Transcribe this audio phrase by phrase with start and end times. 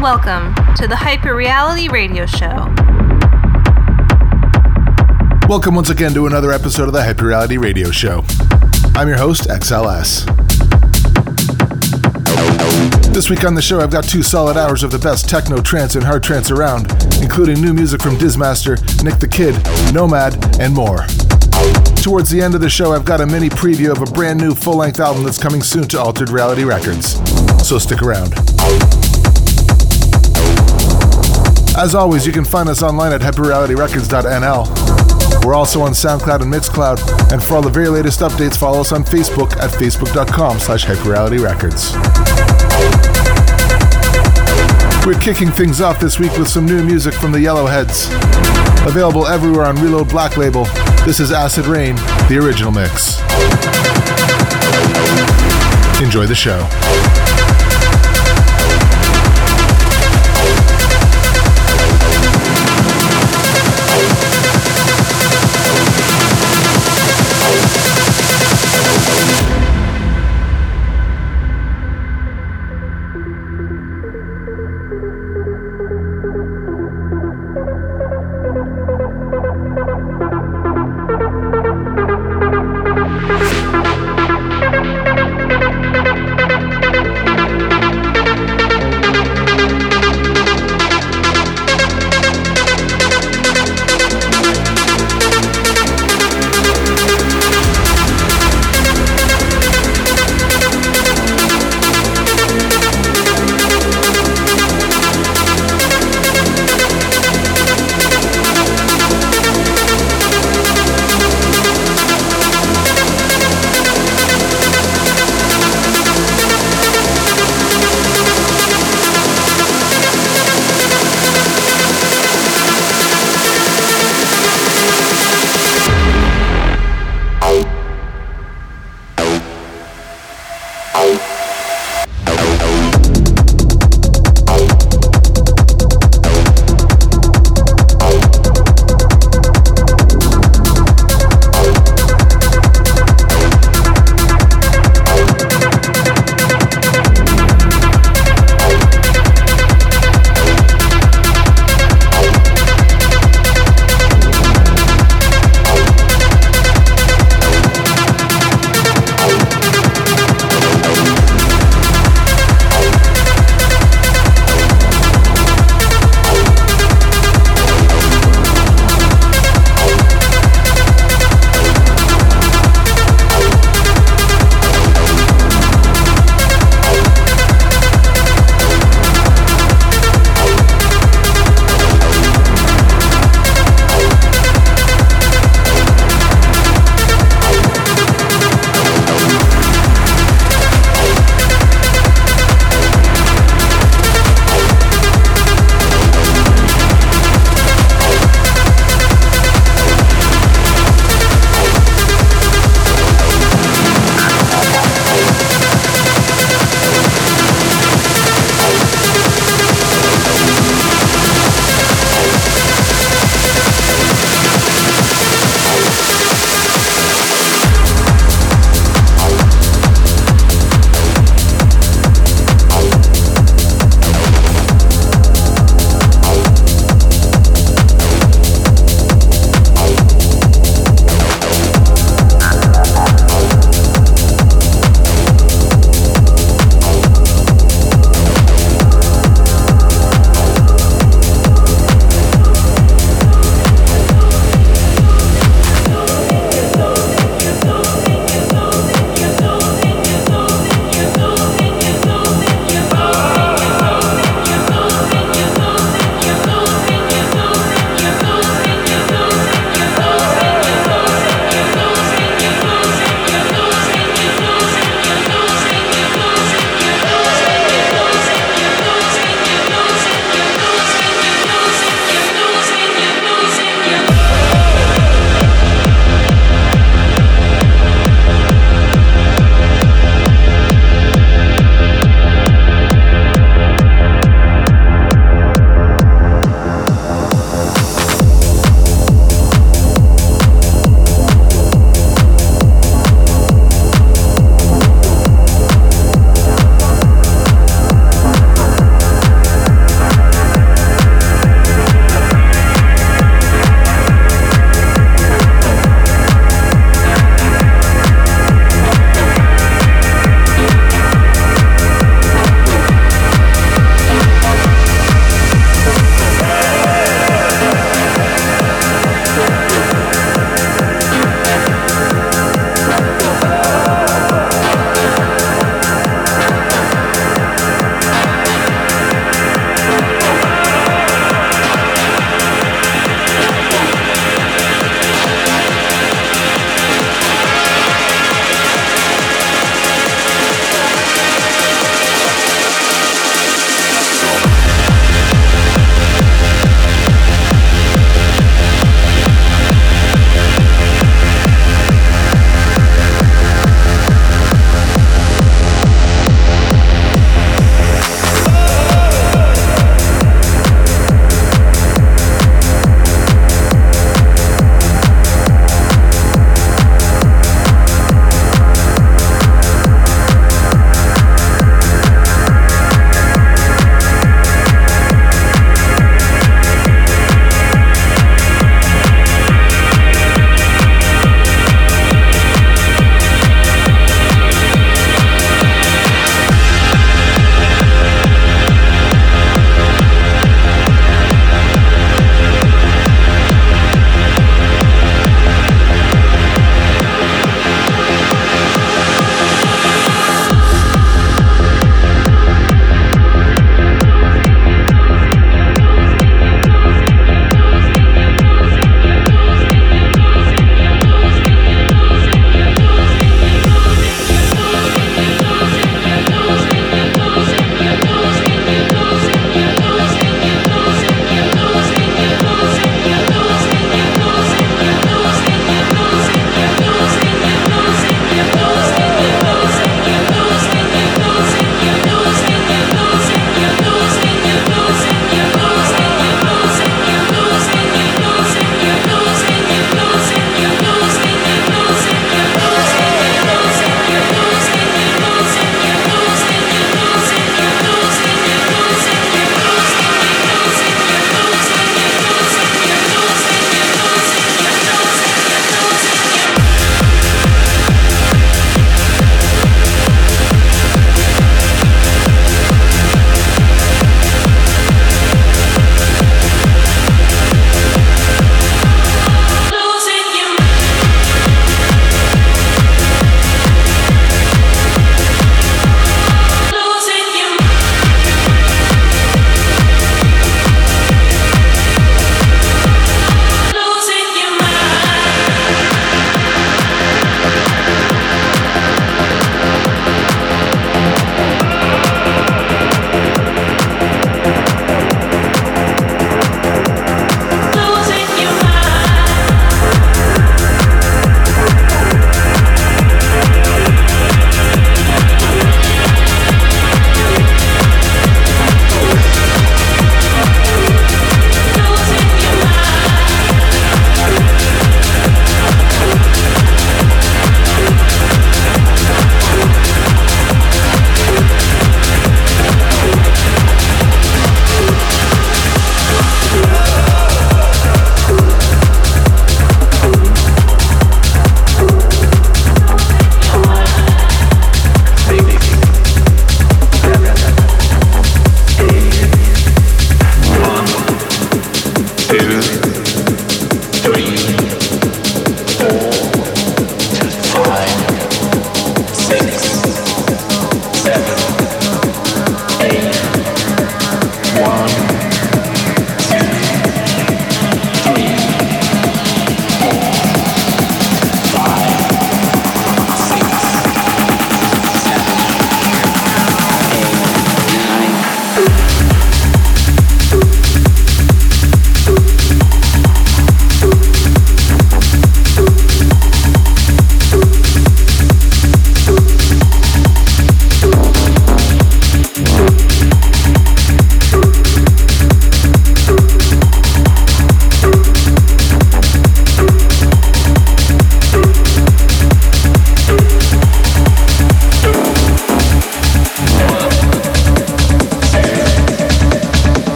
[0.00, 2.72] Welcome to the Hyper Reality Radio Show.
[5.46, 8.24] Welcome once again to another episode of the Hyper Reality Radio Show.
[8.94, 10.24] I'm your host, XLS.
[13.12, 15.96] This week on the show, I've got two solid hours of the best techno, trance,
[15.96, 16.90] and hard trance around,
[17.20, 19.54] including new music from Dismaster, Nick the Kid,
[19.92, 21.04] Nomad, and more.
[22.02, 24.54] Towards the end of the show, I've got a mini preview of a brand new
[24.54, 27.20] full length album that's coming soon to Altered Reality Records.
[27.68, 28.32] So stick around.
[31.80, 35.46] As always, you can find us online at hyperrealityrecords.nl.
[35.46, 38.92] We're also on SoundCloud and Mixcloud, and for all the very latest updates, follow us
[38.92, 41.96] on Facebook at facebook.com slash hyperrealityrecords.
[45.06, 48.14] We're kicking things off this week with some new music from the Yellowheads.
[48.86, 50.64] Available everywhere on Reload Black Label,
[51.06, 51.96] this is Acid Rain,
[52.28, 53.20] the original mix.
[56.02, 57.29] Enjoy the show.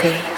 [0.00, 0.37] Thank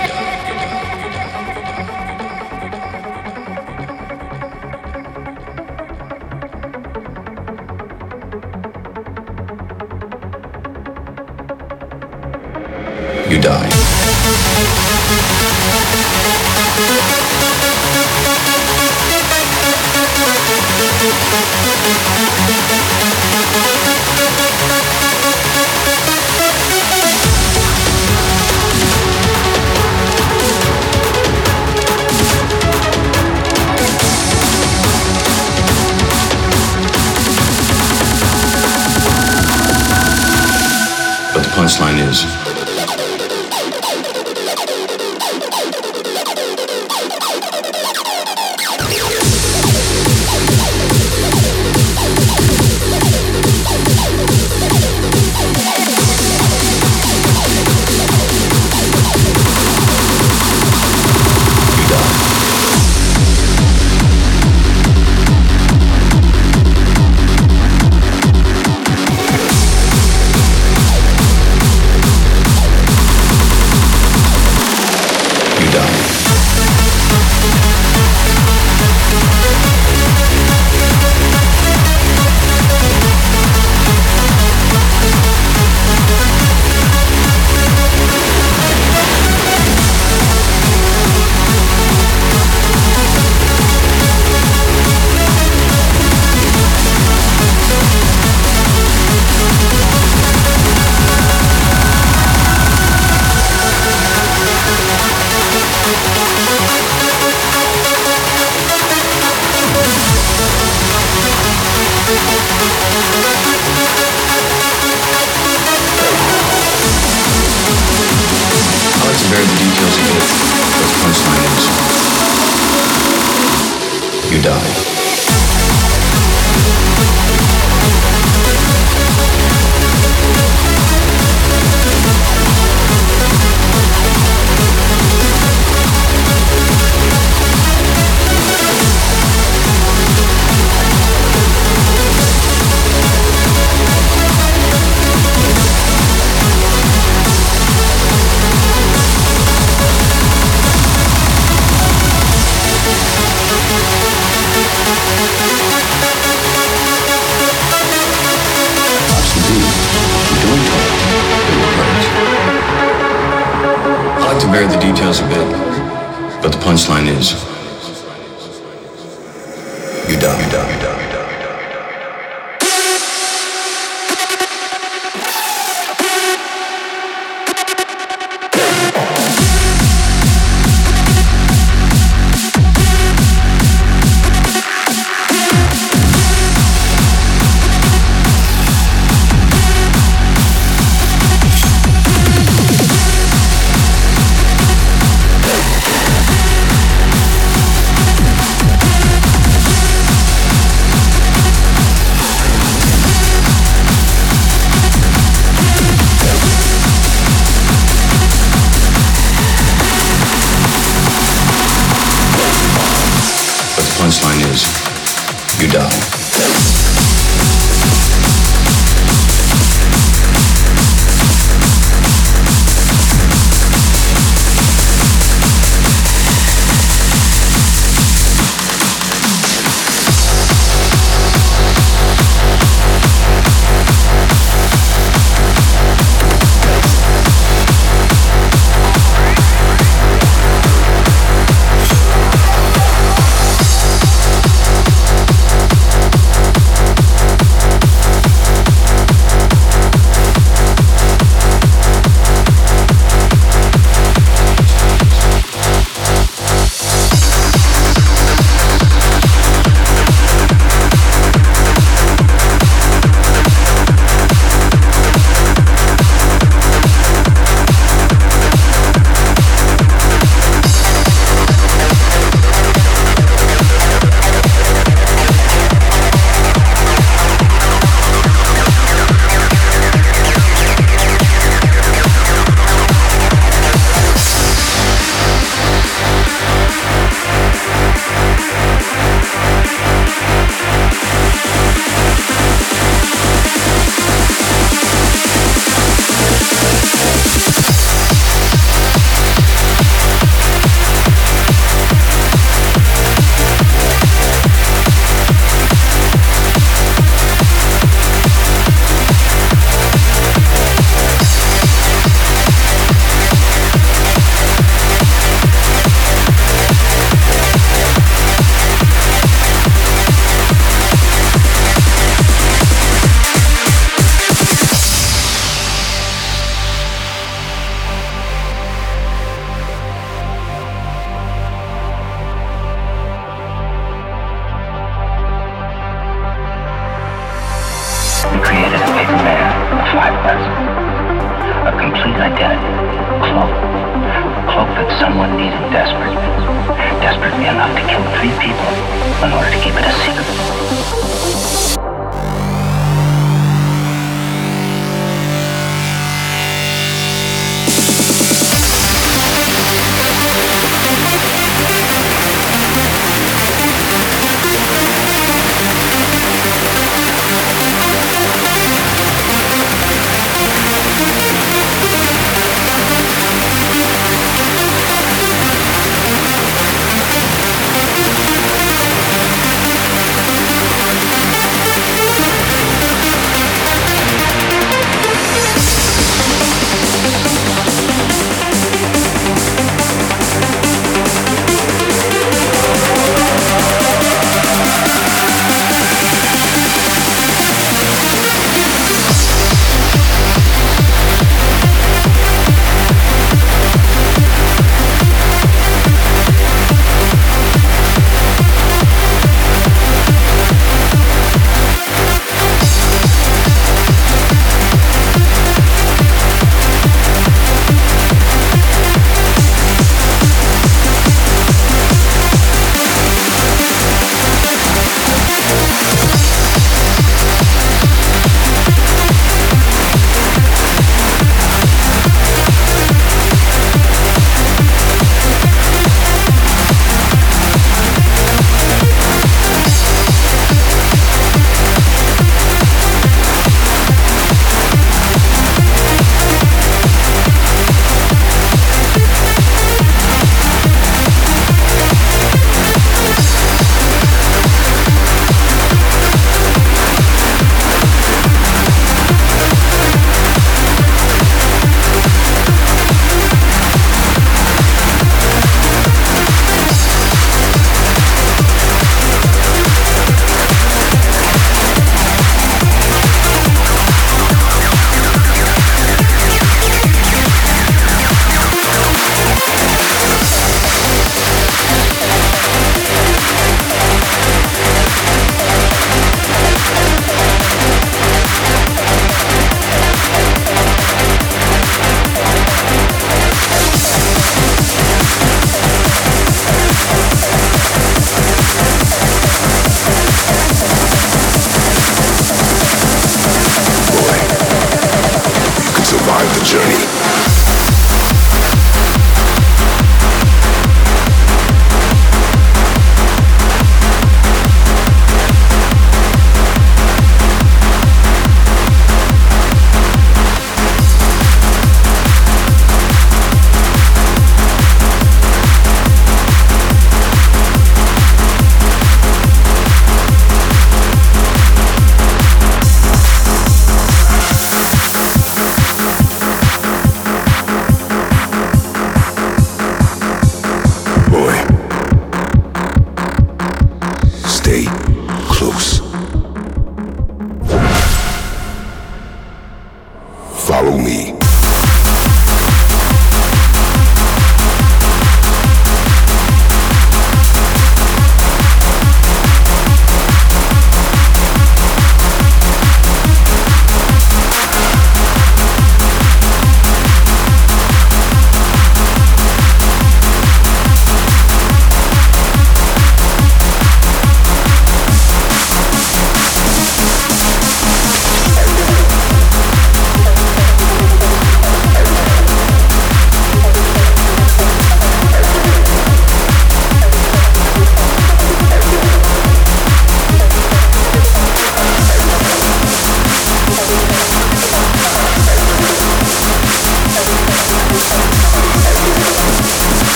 [215.71, 216.20] done.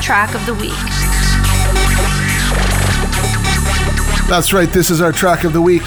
[0.00, 0.72] Track of the week.
[4.26, 5.82] That's right, this is our track of the week.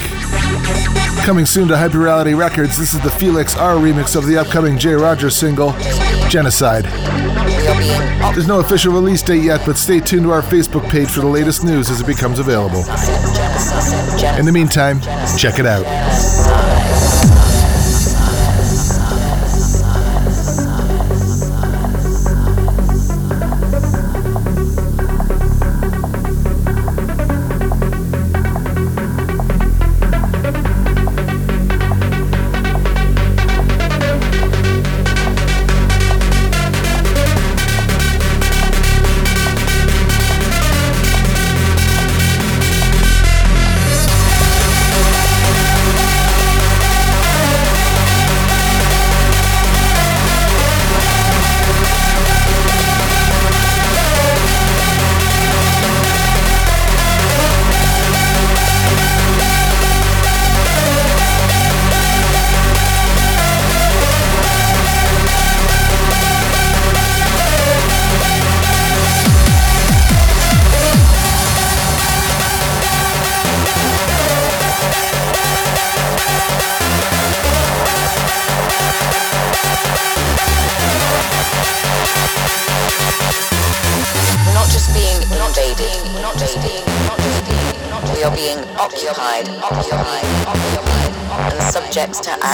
[1.24, 4.92] Coming soon to Hyperreality Records, this is the Felix R remix of the upcoming J.
[4.92, 5.72] Rogers single,
[6.28, 6.84] Genocide.
[8.34, 11.26] There's no official release date yet, but stay tuned to our Facebook page for the
[11.26, 12.80] latest news as it becomes available.
[14.38, 15.00] In the meantime,
[15.36, 15.84] check it out.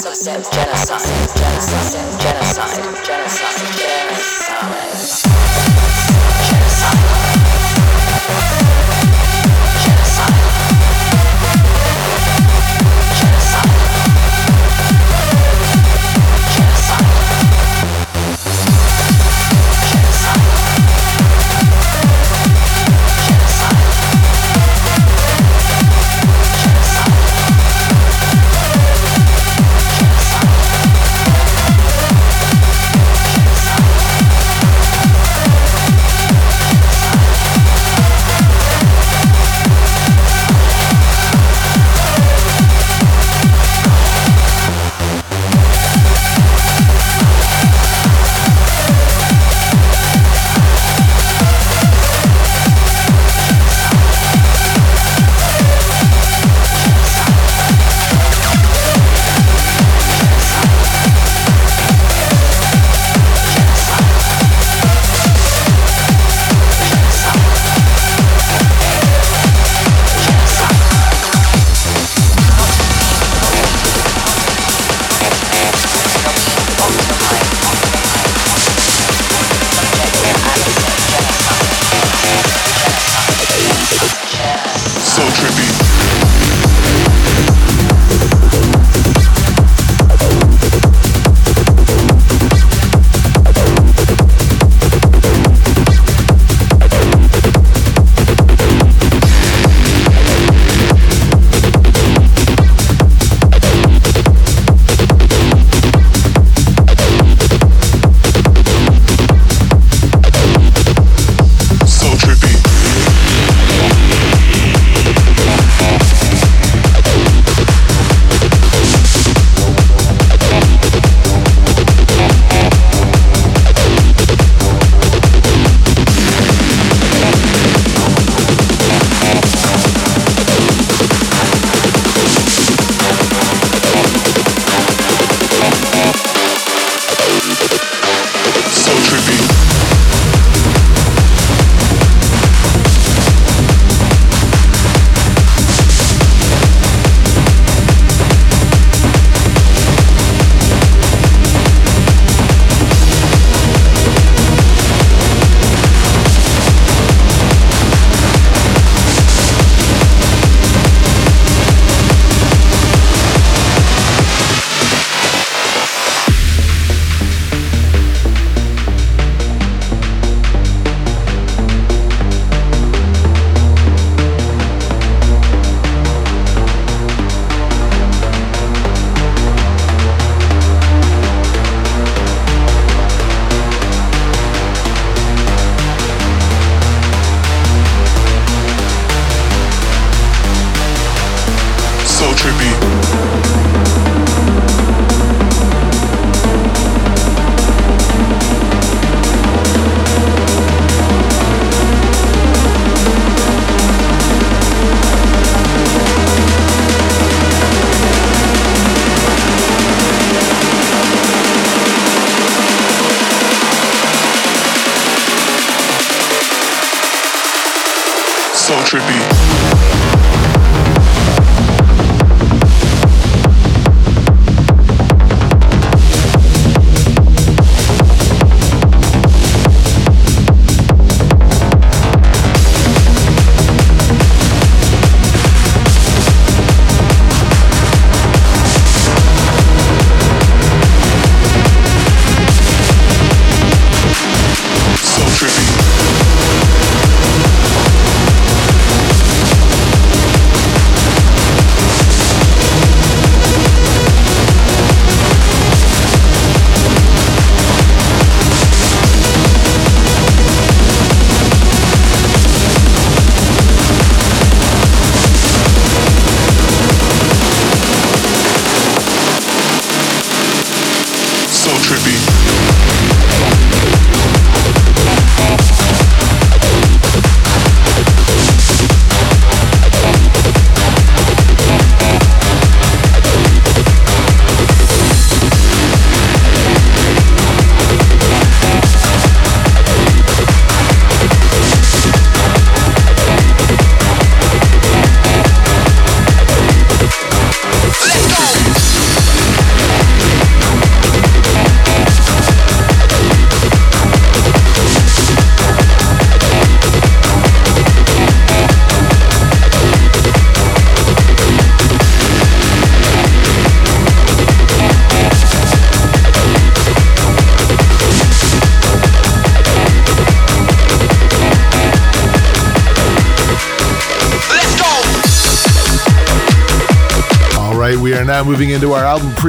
[0.01, 0.66] Subjects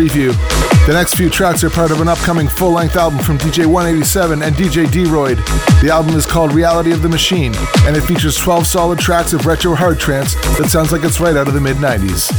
[0.07, 0.85] preview.
[0.85, 4.41] The next few tracks are part of an upcoming full length album from DJ 187
[4.41, 5.37] and DJ Deroid.
[5.81, 7.53] The album is called Reality of the Machine,
[7.85, 11.35] and it features 12 solid tracks of retro hard trance that sounds like it's right
[11.35, 12.29] out of the mid 90s.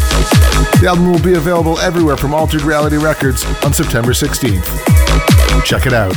[0.80, 4.64] The album will be available everywhere from Altered Reality Records on September 16th.
[5.64, 6.14] Check it out.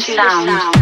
[0.00, 0.77] Sound.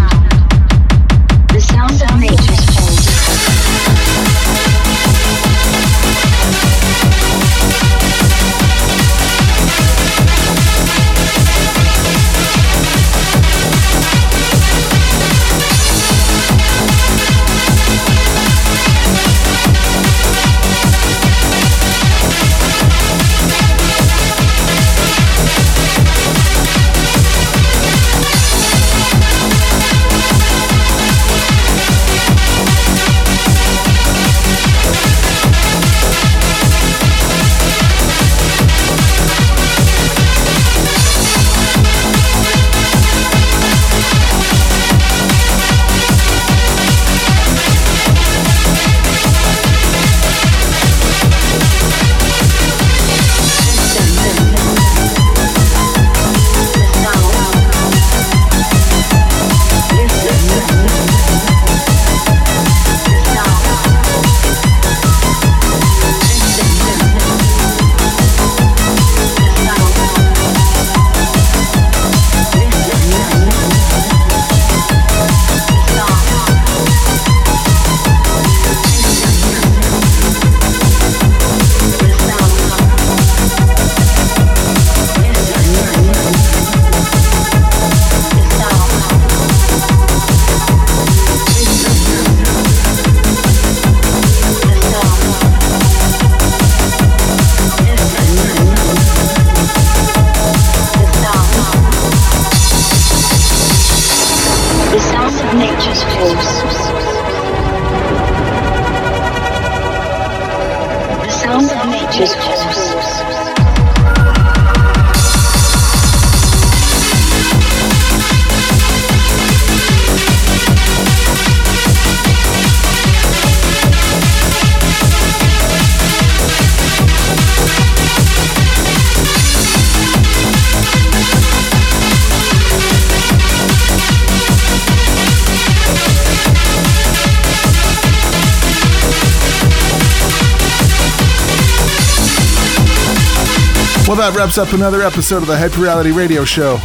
[144.27, 146.79] That wraps up another episode of the Hyper Reality Radio Show.